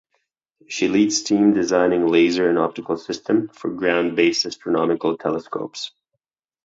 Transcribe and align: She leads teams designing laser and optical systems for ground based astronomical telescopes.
She 0.67 0.87
leads 0.87 1.21
teams 1.21 1.53
designing 1.53 2.07
laser 2.07 2.49
and 2.49 2.57
optical 2.57 2.97
systems 2.97 3.51
for 3.55 3.69
ground 3.69 4.15
based 4.15 4.47
astronomical 4.47 5.15
telescopes. 5.15 5.91